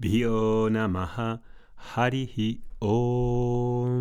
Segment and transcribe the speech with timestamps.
[0.00, 1.42] Bhyo Namaha
[1.76, 3.98] Harihi Om.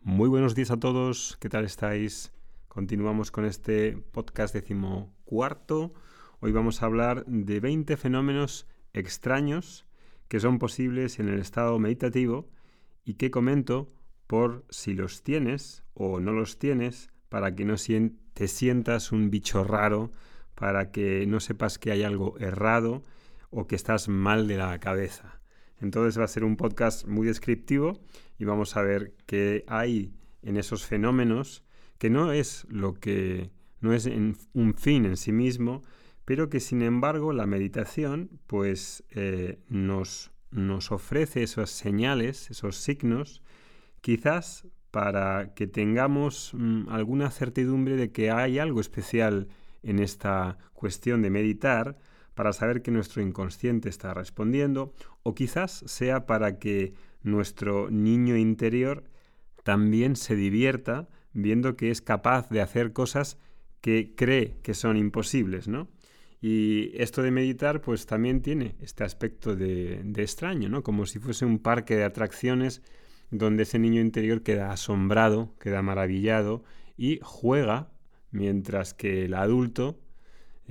[0.00, 2.32] Muy buenos días a todos, ¿qué tal estáis?
[2.68, 5.92] Continuamos con este podcast decimocuarto.
[6.40, 9.84] Hoy vamos a hablar de 20 fenómenos extraños
[10.28, 12.48] que son posibles en el estado meditativo
[13.04, 13.92] y que comento
[14.26, 17.74] por si los tienes o no los tienes para que no
[18.32, 20.10] te sientas un bicho raro
[20.54, 23.02] para que no sepas que hay algo errado
[23.52, 25.40] o que estás mal de la cabeza.
[25.80, 28.00] Entonces va a ser un podcast muy descriptivo
[28.38, 31.62] y vamos a ver qué hay en esos fenómenos,
[31.98, 33.50] que no es lo que
[33.80, 35.82] no es un fin en sí mismo,
[36.24, 43.42] pero que sin embargo la meditación pues eh, nos, nos ofrece esas señales, esos signos,
[44.00, 49.48] quizás para que tengamos mm, alguna certidumbre de que hay algo especial
[49.82, 51.98] en esta cuestión de meditar
[52.34, 59.04] para saber que nuestro inconsciente está respondiendo o quizás sea para que nuestro niño interior
[59.62, 63.38] también se divierta viendo que es capaz de hacer cosas
[63.80, 65.88] que cree que son imposibles, ¿no?
[66.40, 70.82] Y esto de meditar pues también tiene este aspecto de, de extraño, ¿no?
[70.82, 72.82] Como si fuese un parque de atracciones
[73.30, 76.64] donde ese niño interior queda asombrado, queda maravillado
[76.96, 77.92] y juega
[78.30, 80.00] mientras que el adulto,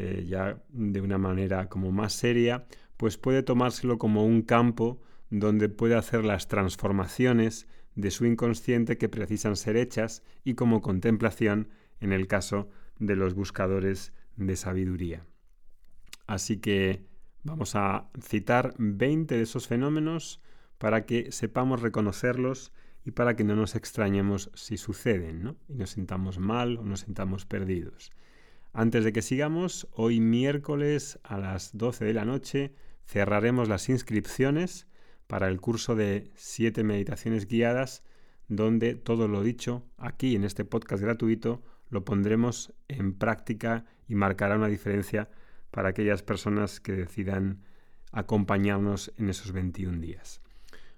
[0.04, 2.66] eh, ya de una manera como más seria,
[2.98, 9.10] pues puede tomárselo como un campo donde puede hacer las transformaciones de su inconsciente que
[9.10, 11.70] precisan ser hechas y como contemplación
[12.00, 12.68] en el caso
[12.98, 15.28] de los buscadores de sabiduría.
[16.26, 17.06] Así que
[17.44, 20.42] vamos a citar 20 de esos fenómenos
[20.80, 22.74] para que sepamos reconocerlos
[23.06, 25.58] y para que no nos extrañemos si suceden ¿no?
[25.68, 28.12] y nos sintamos mal o nos sintamos perdidos.
[28.74, 32.74] Antes de que sigamos, hoy miércoles a las 12 de la noche
[33.06, 34.88] cerraremos las inscripciones
[35.28, 38.04] para el curso de 7 meditaciones guiadas,
[38.48, 44.56] donde todo lo dicho aquí en este podcast gratuito lo pondremos en práctica y marcará
[44.56, 45.30] una diferencia
[45.70, 47.64] para aquellas personas que decidan
[48.14, 50.42] acompañarnos en esos 21 días.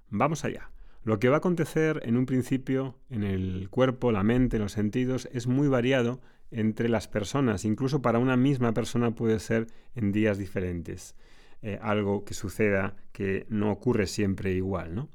[0.10, 0.70] Vamos allá.
[1.04, 5.28] Lo que va a acontecer en un principio en el cuerpo, la mente, los sentidos
[5.32, 6.22] es muy variado
[6.54, 7.66] entre las personas.
[7.66, 11.16] Incluso para una misma persona puede ser en días diferentes.
[11.62, 15.10] Eh, algo que suceda que no ocurre siempre igual, ¿no?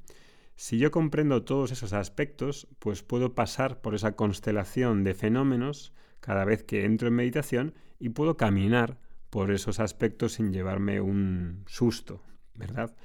[0.57, 6.45] Si yo comprendo todos esos aspectos, pues puedo pasar por esa constelación de fenómenos cada
[6.45, 8.99] vez que entro en meditación y puedo caminar
[9.31, 12.23] por esos aspectos sin llevarme un susto,
[12.55, 12.97] ¿verdad?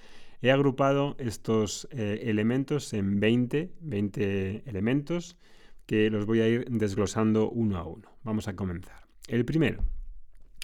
[0.41, 5.37] He agrupado estos eh, elementos en 20, 20 elementos
[5.85, 8.12] que los voy a ir desglosando uno a uno.
[8.23, 9.05] Vamos a comenzar.
[9.27, 9.83] El primero.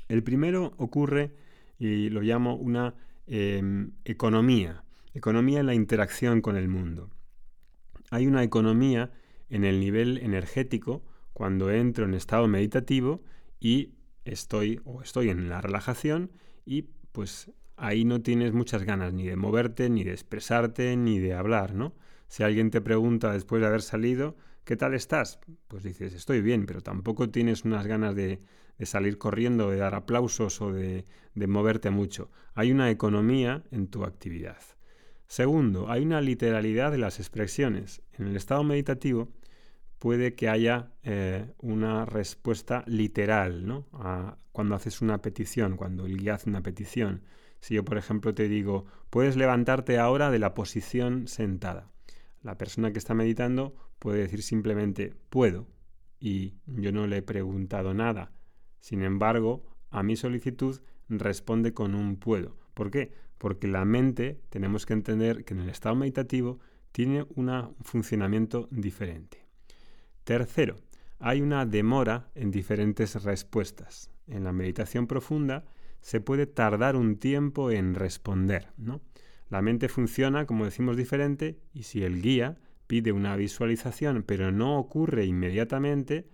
[0.07, 1.35] El primero ocurre
[1.77, 2.95] y lo llamo una
[3.27, 4.83] em, economía.
[5.13, 7.09] Economía en la interacción con el mundo.
[8.11, 9.11] Hay una economía
[9.49, 11.03] en el nivel energético
[11.33, 13.23] cuando entro en estado meditativo
[13.59, 13.93] y
[14.25, 16.31] estoy o estoy en la relajación
[16.65, 21.33] y pues ahí no tienes muchas ganas ni de moverte, ni de expresarte, ni de
[21.33, 21.93] hablar, ¿no?
[22.27, 25.39] Si alguien te pregunta después de haber salido, ¿qué tal estás?
[25.67, 28.39] Pues dices, estoy bien, pero tampoco tienes unas ganas de,
[28.83, 31.05] salir corriendo, de dar aplausos o de,
[31.35, 32.29] moverte mucho.
[32.53, 34.57] Hay una economía en tu actividad.
[35.27, 38.01] Segundo, hay una literalidad de las expresiones.
[38.13, 39.29] En el estado meditativo
[39.99, 43.85] puede que haya eh, una respuesta literal, ¿no?
[44.51, 47.23] cuando haces una petición, cuando el guía hace una petición.
[47.61, 51.91] Si yo, por ejemplo, te digo, puedes levantarte ahora de la posición sentada.
[52.41, 55.67] La persona que está meditando puede decir simplemente, puedo,
[56.19, 58.31] y yo no le he preguntado nada.
[58.79, 62.57] Sin embargo, a mi solicitud responde con un puedo.
[62.73, 63.13] ¿Por qué?
[63.37, 66.59] Porque la mente tenemos que entender que en el estado meditativo
[66.91, 69.45] tiene un funcionamiento diferente.
[70.23, 70.77] Tercero,
[71.19, 74.11] hay una demora en diferentes respuestas.
[74.27, 75.65] En la meditación profunda
[76.01, 78.71] se puede tardar un tiempo en responder.
[78.77, 79.01] ¿no?
[79.49, 82.57] La mente funciona, como decimos, diferente y si el guía
[82.87, 86.29] pide una visualización pero no ocurre inmediatamente,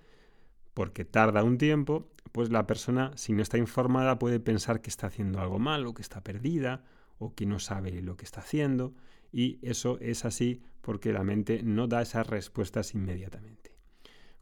[0.74, 5.08] porque tarda un tiempo, pues la persona, si no está informada, puede pensar que está
[5.08, 6.84] haciendo algo mal o que está perdida
[7.18, 8.94] o que no sabe lo que está haciendo
[9.32, 13.76] y eso es así porque la mente no da esas respuestas inmediatamente.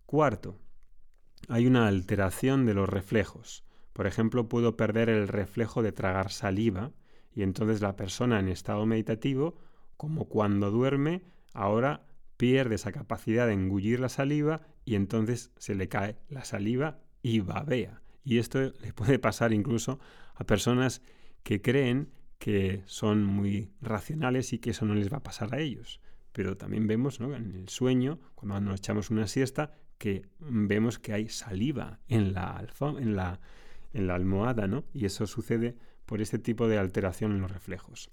[0.06, 0.60] Cuarto,
[1.48, 3.64] hay una alteración de los reflejos.
[3.94, 6.92] Por ejemplo, puedo perder el reflejo de tragar saliva
[7.36, 9.58] y entonces la persona en estado meditativo,
[9.98, 11.22] como cuando duerme,
[11.54, 12.06] ahora
[12.38, 17.40] pierde esa capacidad de engullir la saliva y entonces se le cae la saliva y
[17.40, 18.02] babea.
[18.24, 20.00] Y esto le puede pasar incluso
[20.36, 21.02] a personas
[21.44, 22.10] que creen
[22.40, 26.02] que son muy racionales y que eso no les va a pasar a ellos.
[26.34, 31.30] Pero también vemos en el sueño, cuando nos echamos una siesta, que vemos que hay
[31.30, 32.68] saliva en la,
[33.00, 33.40] en la,
[33.94, 34.84] en la almohada, ¿no?
[34.94, 38.12] Y eso sucede por este tipo de alteración en los reflejos.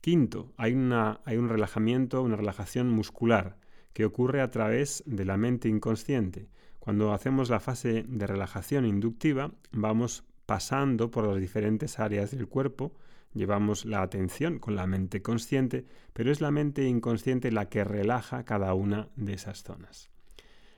[0.00, 3.56] Quinto, hay, una, hay un relajamiento, una relajación muscular
[3.92, 6.48] que ocurre a través de la mente inconsciente.
[6.78, 12.96] Cuando hacemos la fase de relajación inductiva, vamos pasando por las diferentes áreas del cuerpo,
[13.32, 18.44] llevamos la atención con la mente consciente, pero es la mente inconsciente la que relaja
[18.44, 20.10] cada una de esas zonas.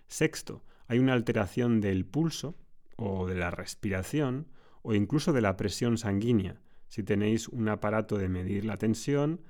[0.06, 2.55] Sexto, hay una alteración del pulso
[2.97, 4.47] o de la respiración
[4.84, 6.60] o incluso de la presión sanguínea.
[6.88, 9.40] Si tenéis un aparato de medir la tensión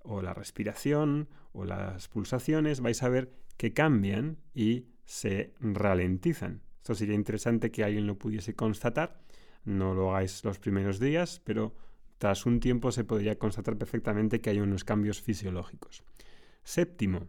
[0.00, 6.62] o la respiración o las pulsaciones, vais a ver que cambian y se ralentizan.
[6.78, 9.20] Esto sería interesante que alguien lo pudiese constatar.
[9.64, 11.72] No lo hagáis los primeros días, pero
[12.18, 16.02] tras un tiempo se podría constatar perfectamente que hay unos cambios fisiológicos.
[16.64, 17.28] Séptimo,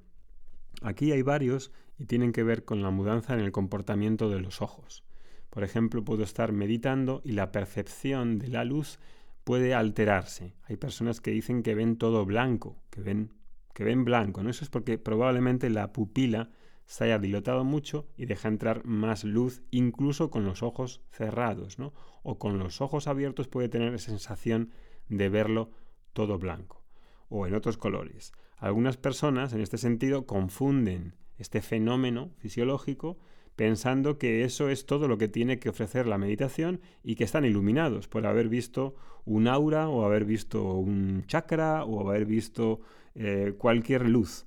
[0.81, 4.61] aquí hay varios y tienen que ver con la mudanza en el comportamiento de los
[4.61, 5.03] ojos.
[5.51, 9.00] Por ejemplo, puedo estar meditando y la percepción de la luz
[9.44, 10.56] puede alterarse.
[10.63, 13.33] Hay personas que dicen que ven todo blanco, que ven,
[13.74, 14.42] que ven blanco.
[14.42, 14.50] ¿no?
[14.50, 16.50] Eso es porque probablemente la pupila
[16.86, 21.80] se haya dilatado mucho y deja entrar más luz incluso con los ojos cerrados.
[21.80, 21.94] ¿no?
[22.24, 24.71] O con los ojos abiertos puede tener sensación
[25.09, 25.71] de verlo
[26.13, 26.81] todo blanco
[27.27, 28.31] o en otros colores.
[28.57, 33.18] Algunas personas en este sentido confunden este fenómeno fisiológico
[33.56, 37.45] pensando que eso es todo lo que tiene que ofrecer la meditación y que están
[37.45, 38.95] iluminados por haber visto
[39.25, 42.81] un aura o haber visto un chakra o haber visto
[43.15, 44.45] eh, cualquier luz.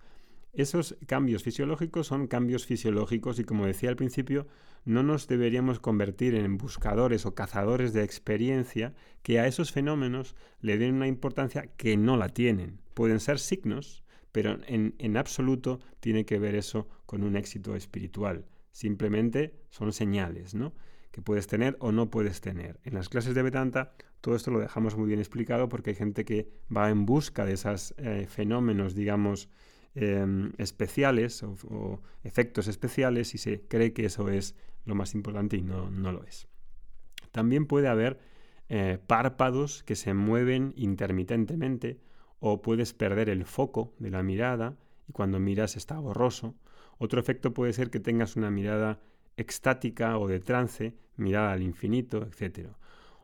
[0.52, 4.46] Esos cambios fisiológicos son cambios fisiológicos y como decía al principio,
[4.84, 10.78] no nos deberíamos convertir en buscadores o cazadores de experiencia que a esos fenómenos le
[10.78, 12.78] den una importancia que no la tienen.
[12.92, 18.44] Pueden ser signos, pero en, absoluto tiene que ver eso con un éxito espiritual.
[18.74, 20.74] Simplemente son señales, ¿no?
[21.10, 22.80] que puedes tener o no puedes tener.
[22.82, 23.94] En las clases de Vedanta
[24.24, 27.52] todo esto lo dejamos muy bien explicado porque hay gente que va en busca de
[27.52, 29.50] esos eh, fenómenos, digamos,
[29.94, 34.56] em, especiales o, efectos especiales y se cree que eso es
[34.86, 36.48] lo más importante y no, no lo es.
[37.32, 38.18] También puede haber
[38.70, 42.00] eh, párpados que se mueven intermitentemente
[42.40, 46.54] o puedes perder el foco de la mirada y cuando miras está borroso.
[46.98, 49.00] Otro efecto puede ser que tengas una mirada
[49.36, 52.68] extática o de trance, mirada al infinito, etc.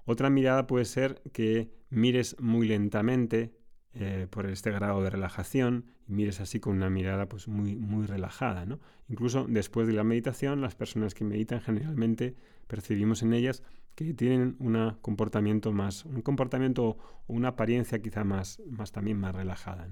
[0.04, 3.52] Otra mirada puede ser que mires muy lentamente
[3.94, 8.06] eh, por este grado de relajación y mires así con una mirada pues muy, muy
[8.06, 8.64] relajada.
[8.64, 8.78] ¿no?
[9.08, 12.36] Incluso después de la meditación, las personas que meditan generalmente
[12.68, 13.62] percibimos en ellas
[13.96, 19.34] que tienen un comportamiento más, un comportamiento o una apariencia quizá más, más también más
[19.34, 19.88] relajada.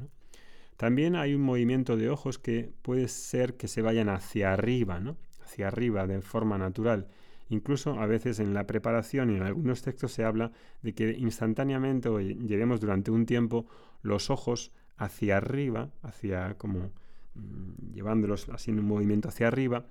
[0.79, 5.17] También hay un movimiento de ojos que puede ser que se vayan hacia arriba, ¿no?
[5.43, 7.09] hacia arriba de forma natural.
[7.49, 12.09] Incluso a veces en la preparación y en algunos textos se habla de que instantáneamente
[12.09, 13.67] o llevemos durante un tiempo
[14.03, 16.93] los ojos hacia arriba, hacia como
[17.35, 19.85] mm, llevándolos así un movimiento hacia arriba,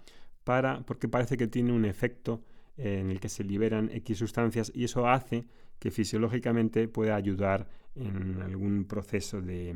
[0.46, 2.42] para, porque parece que tiene un efecto
[2.78, 5.46] en el que se liberan X sustancias y eso hace
[5.80, 9.76] que fisiológicamente pueda ayudar en algún proceso de,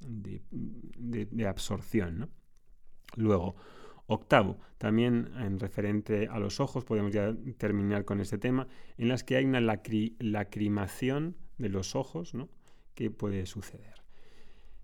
[0.00, 2.30] de, absorción.
[3.16, 3.56] Luego,
[4.06, 8.66] octavo, también en referente a los ojos, podemos ya terminar con este tema,
[8.96, 12.48] en las que hay una lacrimación de los ojos ¿no?
[12.94, 14.02] que puede suceder.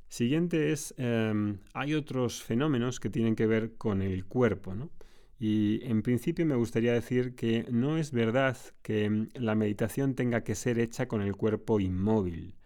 [0.09, 4.91] Siguiente es, em, hay otros fenómenos que tienen que ver con el cuerpo, ¿no?
[5.39, 10.43] Y en principio me gustaría decir que no es verdad que mm, la meditación tenga
[10.43, 12.57] que ser hecha con el cuerpo inmóvil.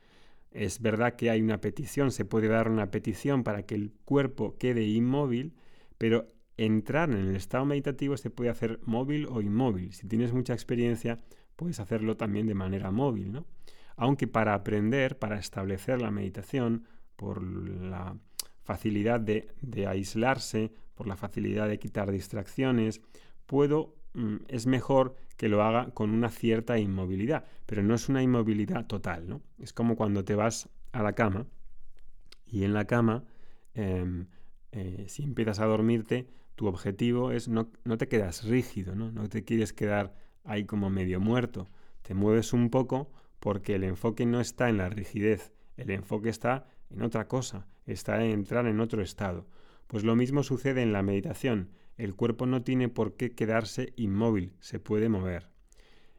[0.51, 4.57] Es verdad que hay una petición, se puede dar una petición para que el cuerpo
[4.59, 5.55] quede inmóvil,
[5.99, 9.93] pero entrar en el estado meditativo se puede hacer móvil o inmóvil.
[9.93, 11.19] Si tienes mucha experiencia,
[11.57, 13.47] puedes hacerlo también de manera móvil, ¿no?
[13.97, 16.87] Aunque para aprender, para establecer la meditación,
[17.17, 18.17] por la
[18.65, 23.01] facilidad de, aislarse, por la facilidad de quitar distracciones,
[23.47, 28.23] puedo mm, es mejor que lo haga con una cierta inmovilidad, pero no es una
[28.23, 29.43] inmovilidad total, ¿no?
[29.59, 31.47] Es como cuando te vas a la cama
[32.47, 33.25] y en la cama,
[33.75, 34.27] em,
[34.73, 39.11] eh, si empiezas a dormirte, tu objetivo es no, no te quedas rígido, ¿no?
[39.11, 41.69] No te quieres quedar ahí como medio muerto.
[42.03, 46.69] Te mueves un poco porque el enfoque no está en la rigidez, el enfoque está
[46.91, 49.47] en otra cosa, está en entrar en otro estado.
[49.87, 51.71] Pues lo mismo sucede en la meditación.
[51.97, 55.51] El cuerpo no tiene por qué quedarse inmóvil, se puede mover.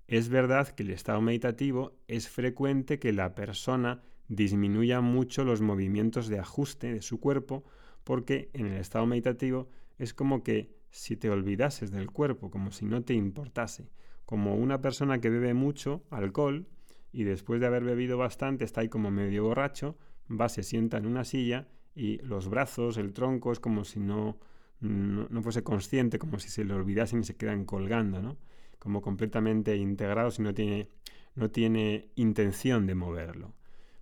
[0.08, 6.27] Es verdad que el estado meditativo es frecuente que la persona disminuya mucho los movimientos
[6.27, 7.63] de ajuste de su cuerpo
[8.03, 12.86] porque en el estado meditativo es como que si te olvidases del cuerpo, como si
[12.86, 13.89] no te importase,
[14.25, 16.67] como una persona que bebe mucho alcohol
[17.12, 19.98] y después de haber bebido bastante está ahí como medio borracho,
[20.29, 24.38] va, se sienta en una silla y los brazos, el tronco es como si no,
[24.80, 28.38] no, fuese consciente, como si se le olvidasen y se quedan colgando, ¿no?
[28.80, 30.90] Como completamente integrados y no tiene,
[31.36, 33.54] no tiene intención de moverlo.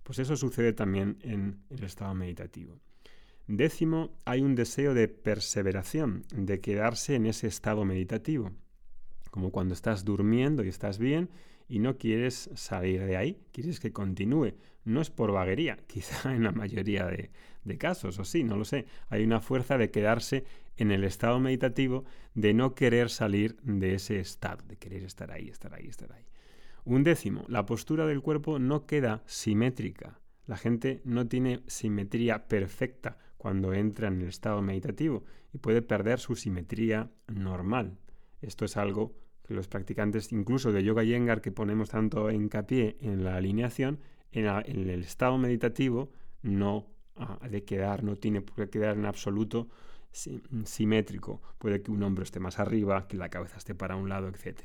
[0.02, 2.80] Pues eso sucede también en el estado meditativo.
[3.46, 8.50] Décimo, hay un deseo de perseveración, de quedarse en ese estado meditativo.
[9.30, 11.28] Como cuando estás durmiendo y estás bien
[11.68, 14.54] y no quieres salir de ahí, quieres que continúe.
[14.84, 17.30] No es por vaguería, quizá en la mayoría de,
[17.64, 18.86] de casos, o sí, no lo sé.
[19.08, 20.44] Hay una fuerza de quedarse
[20.76, 22.04] en el estado meditativo,
[22.34, 26.24] de no querer salir de ese estado, de querer estar ahí, estar ahí, estar ahí.
[26.84, 30.18] Un décimo, la postura del cuerpo no queda simétrica.
[30.46, 36.18] La gente no tiene simetría perfecta cuando entra en el estado meditativo y puede perder
[36.18, 37.98] su simetría normal.
[38.40, 39.14] Esto es algo
[39.46, 44.00] que los practicantes incluso de yoga yengar que ponemos tanto hincapié en la alineación,
[44.32, 46.10] en, el estado meditativo
[46.42, 46.86] no
[47.48, 49.68] de quedar, no tiene por qué quedar en absoluto
[50.64, 51.40] simétrico.
[51.58, 54.60] Puede que un hombro esté más arriba, que la cabeza esté para un lado, etc.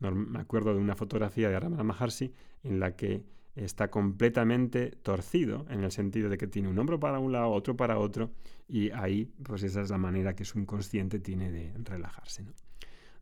[0.00, 3.24] me acuerdo de una fotografía de Ramana Maharshi en la que
[3.56, 7.76] está completamente torcido en el sentido de que tiene un hombro para un lado, otro
[7.76, 8.30] para otro,
[8.66, 12.42] y ahí pues esa es la manera que su inconsciente tiene de relajarse.
[12.42, 12.52] ¿no?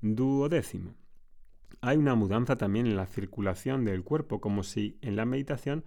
[0.00, 0.94] Duodécimo.
[1.80, 5.84] Hay una mudanza también en la circulación del cuerpo, como si en la meditación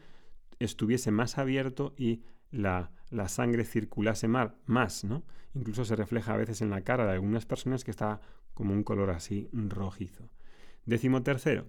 [0.59, 2.21] estuviese más abierto y
[2.51, 2.91] la,
[3.27, 5.23] sangre circulase más, ¿no?
[5.53, 8.19] Incluso se refleja a veces en la cara de algunas personas que está
[8.53, 10.29] como un color así rojizo.
[10.85, 11.67] Décimo tercero,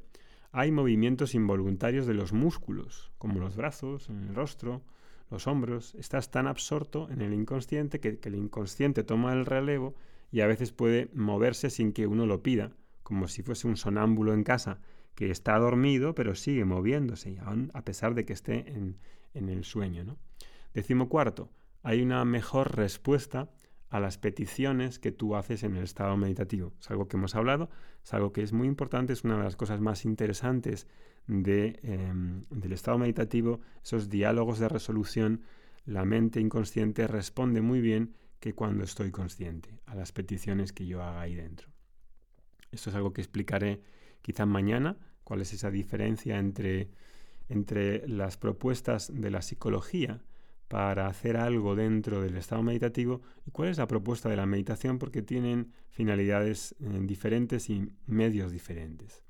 [0.53, 4.83] hay movimientos involuntarios de los músculos, como los brazos, en el rostro,
[5.31, 5.95] los hombros.
[5.97, 9.95] Estás tan absorto en el inconsciente que el inconsciente toma el relevo
[10.31, 14.35] y a veces puede moverse sin que uno lo pida, como si fuese un sonámbulo
[14.35, 14.81] en casa
[15.15, 18.99] que está dormido pero sigue moviéndose, aún a pesar de que esté en,
[19.35, 20.05] el sueño.
[20.05, 20.19] ¿no?
[20.77, 21.49] Decimo cuarto,
[21.83, 23.51] hay una mejor respuesta
[23.89, 26.75] a las peticiones que tú haces en el estado meditativo.
[26.79, 27.71] Es algo que hemos hablado,
[28.05, 30.87] es algo que es muy importante, es una de las cosas más interesantes
[31.29, 35.45] de, em, del estado meditativo, esos diálogos de resolución.
[35.87, 41.03] La mente inconsciente responde muy bien que cuando estoy consciente a las peticiones que yo
[41.03, 41.71] haga ahí dentro.
[42.71, 43.81] Esto es algo que explicaré
[44.21, 46.91] quizá mañana, cuál es esa diferencia entre,
[47.49, 50.21] entre las propuestas de la psicología
[50.69, 54.99] para hacer algo dentro del estado meditativo y cuál es la propuesta de la meditación
[54.99, 59.23] porque tienen finalidades eh, diferentes y medios diferentes.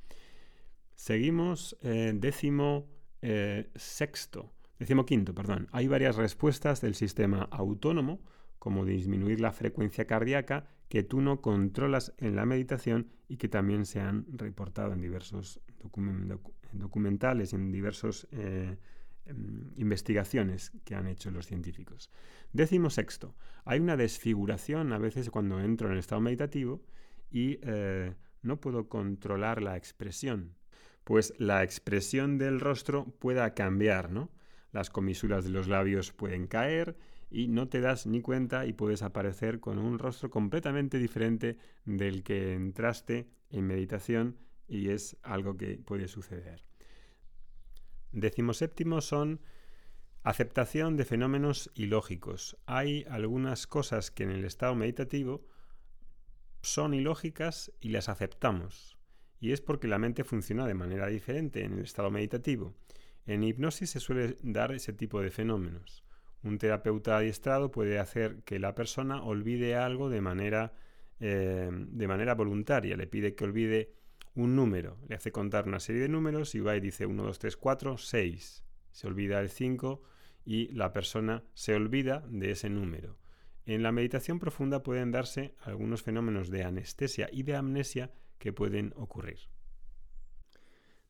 [0.94, 2.88] Seguimos eh, décimo
[3.20, 5.68] eh, sexto, décimo quinto, perdón.
[5.72, 8.20] Hay varias respuestas del sistema autónomo
[8.58, 13.86] como disminuir la frecuencia cardíaca, que tú no controlas en la meditación y que también
[13.86, 15.60] se han reportado en diversos
[16.72, 18.76] documentales, en diversas eh,
[19.76, 22.10] investigaciones que han hecho los científicos.
[22.52, 26.84] Décimo sexto, hay una desfiguración a veces cuando entro en el estado meditativo
[27.30, 30.54] y eh, no puedo controlar la expresión,
[31.04, 34.30] pues la expresión del rostro pueda cambiar, ¿no?
[34.72, 36.96] Las comisuras de los labios pueden caer,
[37.30, 42.22] y no te das ni cuenta y puedes aparecer con un rostro completamente diferente del
[42.22, 44.36] que entraste en meditación
[44.68, 46.65] y es algo que puede suceder.
[48.16, 49.42] Décimo séptimo son
[50.22, 52.56] aceptación de fenómenos ilógicos.
[52.64, 55.46] Hay algunas cosas que en el estado meditativo
[56.62, 58.96] son ilógicas y las aceptamos.
[59.38, 62.72] Y es porque la mente funciona de manera diferente en el estado meditativo.
[63.26, 66.02] En hipnosis se suele dar ese tipo de fenómenos.
[66.42, 70.72] Un terapeuta adiestrado puede hacer que la persona olvide algo de manera,
[71.20, 72.96] eh, de manera voluntaria.
[72.96, 73.95] Le pide que olvide
[74.36, 77.38] un número, le hace contar una serie de números y va y dice 1, 2,
[77.38, 78.64] 3, 4, 6.
[78.92, 80.02] Se olvida el 5
[80.44, 83.18] y la persona se olvida de ese número.
[83.64, 88.92] En la meditación profunda pueden darse algunos fenómenos de anestesia y de amnesia que pueden
[88.96, 89.38] ocurrir.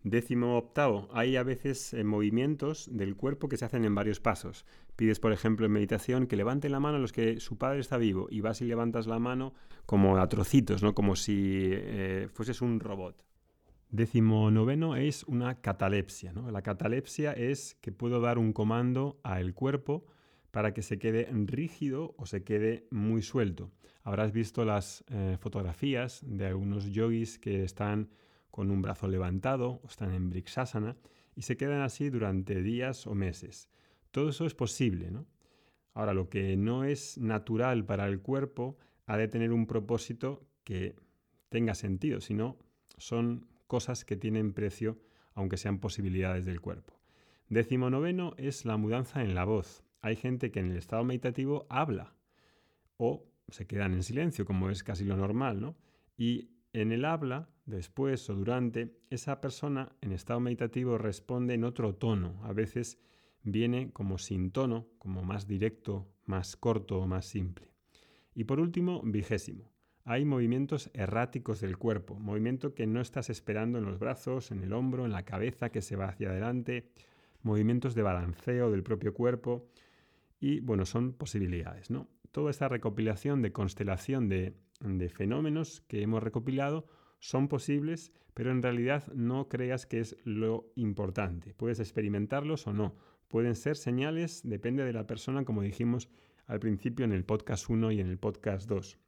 [0.08, 4.64] Décimo octavo, hay a veces eh, movimientos del cuerpo que se hacen en varios pasos.
[4.94, 8.28] Pides, por ejemplo, en meditación que levanten la mano los que su padre está vivo
[8.30, 9.52] y vas y levantas la mano
[9.84, 10.94] como a trocitos, ¿no?
[10.94, 13.20] como si eh, fueses un robot.
[13.90, 16.32] Décimo noveno es una catalepsia.
[16.52, 20.06] La catalepsia es que puedo dar un comando al cuerpo
[20.52, 23.72] para que se quede rígido o se quede muy suelto.
[24.04, 28.08] Habrás visto las eh, fotografías de algunos yogis que están
[28.56, 30.96] con un brazo levantado o están en Brixasana
[31.34, 33.68] y se quedan así durante días o meses.
[34.12, 35.26] Todo eso es posible, ¿no?
[35.92, 40.96] Ahora, lo que no es natural para el cuerpo ha de tener un propósito que
[41.50, 42.56] tenga sentido, si no,
[42.96, 44.98] son cosas que tienen precio,
[45.34, 46.98] aunque sean posibilidades del cuerpo.
[47.50, 49.84] Décimo noveno es la mudanza en la voz.
[50.00, 52.14] Hay gente que en el estado meditativo habla
[52.96, 55.76] o se quedan en silencio, como es casi lo normal, ¿no?
[56.16, 61.94] Y en el habla, después o durante, esa persona en estado meditativo responde en otro
[61.94, 62.40] tono.
[62.44, 62.98] A veces
[63.42, 67.70] viene como sin tono, como más directo, más corto o más simple.
[68.34, 69.72] Y por último, vigésimo.
[70.04, 74.72] Hay movimientos erráticos del cuerpo, movimiento que no estás esperando en los brazos, en el
[74.72, 76.92] hombro, en la cabeza que se va hacia adelante,
[77.42, 79.68] movimientos de balanceo del propio cuerpo
[80.38, 82.08] y bueno, son posibilidades, ¿no?
[82.30, 86.86] Toda esta recopilación de constelación de de fenómenos que hemos recopilado
[87.18, 91.54] son posibles, pero en realidad no creas que es lo importante.
[91.54, 92.96] Puedes experimentarlos o no.
[93.28, 96.08] Pueden ser señales, depende de la persona, como dijimos
[96.46, 98.98] al principio en el podcast 1 y en el podcast 2.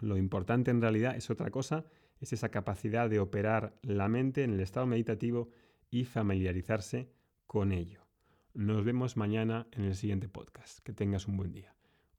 [0.00, 1.86] Lo importante en realidad es otra cosa,
[2.20, 5.48] es esa capacidad de operar la mente en el estado meditativo
[5.90, 7.10] y familiarizarse
[7.46, 8.06] con ello.
[8.52, 10.80] Nos vemos mañana en el siguiente podcast.
[10.80, 11.75] Que tengas un buen día.